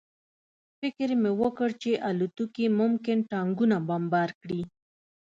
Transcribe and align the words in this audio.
فکر 0.79 1.09
مې 1.21 1.31
وکړ 1.41 1.69
چې 1.81 1.91
الوتکې 2.09 2.65
ممکن 2.79 3.17
ټانکونه 3.31 3.75
بمبار 3.87 4.29
کړي 4.41 4.61